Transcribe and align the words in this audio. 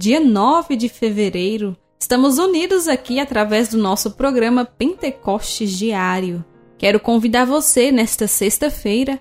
dia 0.00 0.18
9 0.18 0.76
de 0.76 0.88
fevereiro, 0.88 1.76
estamos 1.98 2.38
unidos 2.38 2.88
aqui 2.88 3.20
através 3.20 3.68
do 3.68 3.76
nosso 3.76 4.12
programa 4.12 4.64
Pentecostes 4.64 5.76
Diário. 5.76 6.42
Quero 6.78 6.98
convidar 6.98 7.44
você, 7.44 7.92
nesta 7.92 8.26
sexta-feira, 8.26 9.20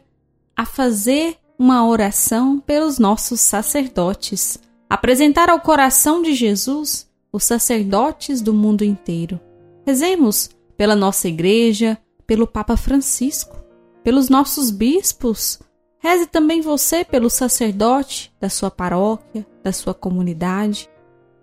a 0.55 0.65
fazer 0.65 1.35
uma 1.59 1.85
oração 1.85 2.61
pelos 2.61 2.97
nossos 2.97 3.41
sacerdotes, 3.41 4.57
apresentar 4.89 5.49
ao 5.49 5.59
coração 5.59 6.21
de 6.21 6.33
Jesus 6.33 7.11
os 7.30 7.43
sacerdotes 7.43 8.41
do 8.41 8.53
mundo 8.53 8.85
inteiro. 8.85 9.38
Rezemos 9.85 10.49
pela 10.77 10.95
nossa 10.95 11.27
igreja, 11.27 11.97
pelo 12.25 12.47
Papa 12.47 12.77
Francisco 12.77 13.59
pelos 14.02 14.30
nossos 14.30 14.71
bispos. 14.71 15.59
Reze 15.99 16.25
também 16.25 16.61
você 16.61 17.03
pelo 17.03 17.30
sacerdote 17.30 18.33
da 18.39 18.49
sua 18.49 18.71
paróquia, 18.71 19.45
da 19.63 19.71
sua 19.71 19.93
comunidade. 19.93 20.89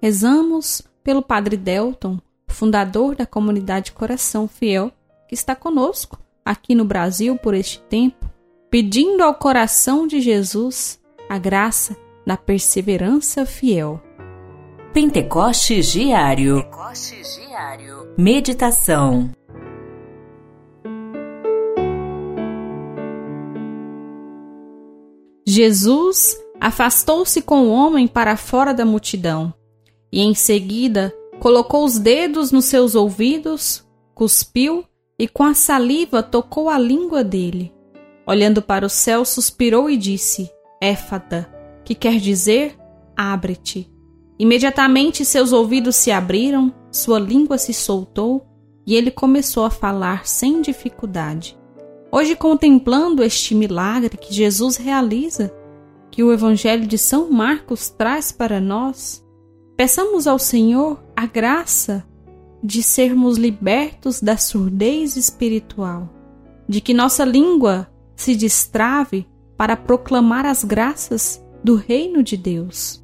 Rezamos 0.01 0.83
pelo 1.03 1.23
Padre 1.23 1.57
Delton, 1.57 2.19
fundador 2.49 3.15
da 3.15 3.27
comunidade 3.27 3.93
Coração 3.93 4.49
Fiel, 4.49 4.91
que 5.29 5.35
está 5.35 5.55
conosco 5.55 6.19
aqui 6.45 6.75
no 6.75 6.85
Brasil 6.85 7.37
por 7.37 7.55
este 7.55 7.81
tempo, 7.83 8.31
pedindo 8.71 9.23
ao 9.23 9.35
coração 9.35 10.07
de 10.07 10.21
Jesus 10.21 11.01
a 11.29 11.39
graça 11.39 11.97
da 12.27 12.37
perseverança 12.37 13.45
fiel. 13.45 14.01
Pentecostes 14.93 15.93
Diário. 15.93 16.63
Pentecostes 16.63 17.37
Diário. 17.37 18.15
Meditação. 18.17 19.31
Jesus 25.47 26.37
afastou-se 26.61 27.43
com 27.43 27.67
o 27.67 27.73
homem 27.73 28.07
para 28.07 28.37
fora 28.37 28.73
da 28.73 28.85
multidão 28.85 29.53
e, 30.13 30.21
em 30.21 30.35
seguida, 30.35 31.15
colocou 31.39 31.85
os 31.85 31.99
dedos 31.99 32.51
nos 32.53 32.65
seus 32.67 32.95
ouvidos, 32.95 33.85
cuspiu 34.15 34.85
e, 35.19 35.29
com 35.29 35.45
a 35.45 35.55
saliva, 35.55 36.23
tocou 36.23 36.69
a 36.69 36.79
língua 36.79 37.23
dele. 37.23 37.73
Olhando 38.27 38.61
para 38.61 38.87
o 38.87 38.91
céu, 38.91 39.25
suspirou 39.25 39.89
e 39.89 39.97
disse: 39.97 40.51
Éfata, 40.81 41.49
que 41.85 41.95
quer 41.95 42.19
dizer 42.19 42.77
abre-te. 43.17 43.91
Imediatamente 44.39 45.25
seus 45.25 45.53
ouvidos 45.53 45.97
se 45.97 46.11
abriram, 46.11 46.75
sua 46.91 47.19
língua 47.19 47.57
se 47.57 47.73
soltou 47.73 48.47
e 48.87 48.95
ele 48.95 49.11
começou 49.11 49.65
a 49.65 49.71
falar 49.71 50.27
sem 50.27 50.61
dificuldade. 50.61 51.57
Hoje, 52.13 52.37
contemplando 52.37 53.23
este 53.23 53.55
milagre 53.55 54.17
que 54.17 54.33
Jesus 54.33 54.77
realiza, 54.77 55.53
que 56.11 56.23
o 56.23 56.33
Evangelho 56.33 56.87
de 56.87 56.97
São 56.97 57.31
Marcos 57.31 57.91
traz 57.91 58.33
para 58.33 58.61
nós, 58.61 59.25
peçamos 59.77 60.27
ao 60.27 60.39
Senhor 60.39 61.03
a 61.15 61.27
graça 61.27 62.07
de 62.63 62.83
sermos 62.83 63.37
libertos 63.37 64.21
da 64.21 64.37
surdez 64.37 65.17
espiritual, 65.17 66.09
de 66.69 66.81
que 66.81 66.95
nossa 66.95 67.25
língua 67.25 67.89
se 68.17 68.35
destrave 68.35 69.27
para 69.57 69.77
proclamar 69.77 70.47
as 70.47 70.65
graças 70.65 71.43
do 71.63 71.77
Reino 71.77 72.23
de 72.23 72.37
Deus. 72.37 73.03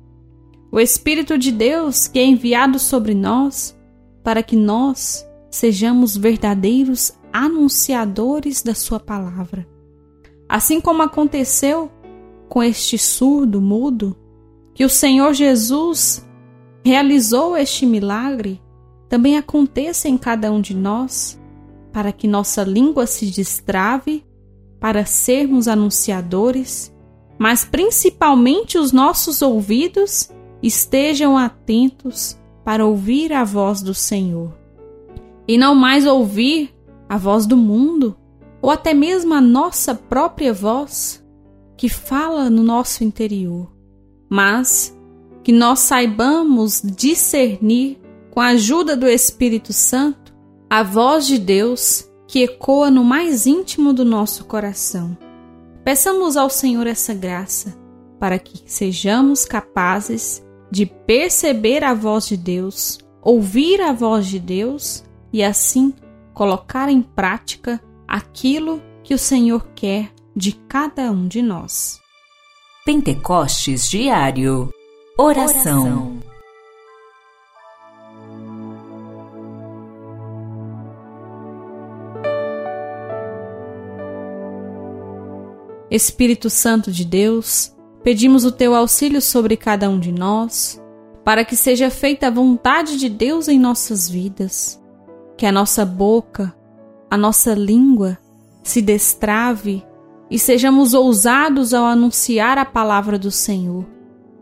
O 0.71 0.81
Espírito 0.81 1.37
de 1.37 1.53
Deus 1.53 2.09
que 2.09 2.19
é 2.19 2.25
enviado 2.25 2.79
sobre 2.79 3.15
nós 3.15 3.79
para 4.25 4.43
que 4.43 4.57
nós 4.57 5.27
sejamos 5.51 6.17
verdadeiros 6.17 7.13
anunciadores 7.33 8.63
da 8.63 8.75
Sua 8.75 8.99
palavra. 8.99 9.67
Assim 10.49 10.81
como 10.81 11.03
aconteceu 11.03 11.91
com 12.53 12.63
este 12.63 12.99
surdo 12.99 13.63
mudo, 13.63 14.15
que 14.75 14.85
o 14.85 14.89
Senhor 14.91 15.33
Jesus 15.33 16.23
realizou 16.85 17.57
este 17.57 17.87
milagre, 17.87 18.61
também 19.09 19.39
aconteça 19.39 20.07
em 20.07 20.19
cada 20.19 20.53
um 20.53 20.61
de 20.61 20.77
nós, 20.77 21.41
para 21.95 22.13
que 22.13 22.29
nossa 22.29 22.63
língua 22.63 23.07
se 23.07 23.25
destrave, 23.25 24.23
para 24.79 25.07
sermos 25.07 25.67
anunciadores, 25.67 26.95
mas 27.39 27.65
principalmente 27.65 28.77
os 28.77 28.93
nossos 28.93 29.41
ouvidos 29.41 30.29
estejam 30.63 31.39
atentos 31.39 32.39
para 32.63 32.85
ouvir 32.85 33.33
a 33.33 33.45
voz 33.45 33.81
do 33.81 33.95
Senhor. 33.95 34.53
E 35.49 35.57
não 35.57 35.75
mais 35.75 36.05
ouvir 36.05 36.71
a 37.09 37.17
voz 37.17 37.47
do 37.47 37.57
mundo, 37.57 38.15
ou 38.61 38.71
até 38.71 38.93
mesmo 38.93 39.33
a 39.33 39.41
nossa 39.41 39.95
própria 39.95 40.53
voz 40.53 41.22
que 41.83 41.89
fala 41.89 42.49
no 42.49 42.63
nosso 42.63 43.03
interior, 43.03 43.69
mas 44.31 44.97
que 45.43 45.51
nós 45.51 45.81
saibamos 45.81 46.81
discernir, 46.81 48.01
com 48.31 48.39
a 48.39 48.51
ajuda 48.51 48.97
do 48.97 49.09
Espírito 49.09 49.73
Santo, 49.73 50.33
a 50.71 50.85
voz 50.85 51.27
de 51.27 51.39
Deus 51.39 52.09
que 52.29 52.45
ecoa 52.45 52.89
no 52.89 53.03
mais 53.03 53.49
íntimo 53.49 53.93
do 53.93 54.05
nosso 54.05 54.45
coração. 54.45 55.19
Peçamos 55.83 56.37
ao 56.37 56.49
Senhor 56.49 56.87
essa 56.87 57.15
graça 57.15 57.77
para 58.17 58.39
que 58.39 58.63
sejamos 58.65 59.45
capazes 59.45 60.41
de 60.71 60.87
perceber 60.87 61.83
a 61.83 61.95
voz 61.95 62.29
de 62.29 62.37
Deus, 62.37 63.01
ouvir 63.21 63.81
a 63.81 63.93
voz 63.93 64.29
de 64.29 64.39
Deus 64.39 65.03
e 65.33 65.43
assim 65.43 65.93
colocar 66.33 66.89
em 66.89 67.03
prática 67.03 67.83
aquilo 68.07 68.81
que 69.03 69.15
o 69.15 69.19
Senhor 69.19 69.67
quer 69.75 70.13
de 70.35 70.53
cada 70.53 71.11
um 71.11 71.29
de 71.29 71.43
nós. 71.43 72.01
Pentecostes 72.85 73.89
Diário 73.89 74.73
Oração, 75.19 75.83
Oração. 75.83 76.33
Espírito 85.91 86.49
Santo 86.49 86.91
de 86.91 87.05
Deus, 87.05 87.75
pedimos 88.03 88.45
o 88.45 88.51
teu 88.51 88.75
auxílio 88.75 89.21
sobre 89.21 89.57
cada 89.57 89.91
um 89.91 90.01
de 90.01 90.11
nós, 90.11 90.83
para 91.23 91.45
que 91.45 91.55
seja 91.55 91.91
feita 91.91 92.29
a 92.29 92.31
vontade 92.31 92.97
de 92.99 93.11
Deus 93.11 93.47
em 93.47 93.59
nossas 93.59 94.09
vidas 94.09 94.83
que 95.37 95.47
a 95.47 95.53
nossa 95.53 95.85
boca, 95.85 96.55
a 97.11 97.17
nossa 97.17 97.53
língua 97.53 98.17
se 98.63 98.81
destrave 98.81 99.85
e 100.31 100.39
sejamos 100.39 100.95
ousados 100.95 101.75
ao 101.75 101.85
anunciar 101.85 102.59
a 102.59 102.65
palavra 102.65 103.19
do 103.19 103.31
Senhor, 103.31 103.85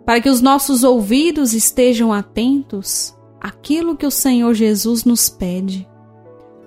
para 0.05 0.21
que 0.21 0.29
os 0.29 0.41
nossos 0.41 0.85
ouvidos 0.85 1.53
estejam 1.53 2.13
atentos 2.13 3.15
àquilo 3.41 3.97
que 3.97 4.07
o 4.07 4.11
Senhor 4.11 4.55
Jesus 4.55 5.05
nos 5.05 5.29
pede. 5.29 5.89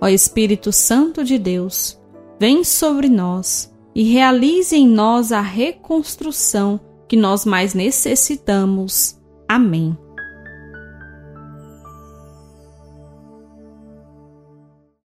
Ó 0.01 0.07
Espírito 0.07 0.71
Santo 0.71 1.23
de 1.23 1.37
Deus, 1.37 1.99
vem 2.39 2.63
sobre 2.63 3.07
nós 3.07 3.73
e 3.95 4.03
realize 4.03 4.75
em 4.75 4.87
nós 4.87 5.31
a 5.31 5.41
reconstrução 5.41 6.79
que 7.07 7.15
nós 7.15 7.45
mais 7.45 7.73
necessitamos. 7.73 9.17
Amém. 9.47 9.97